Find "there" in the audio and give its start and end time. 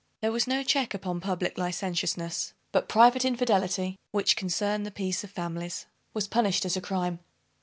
0.23-0.31